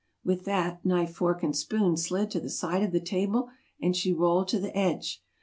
[0.23, 4.11] With that, Knife, Fork and Spoon slid to the side of the table, and she
[4.11, 5.21] rolled to the edge.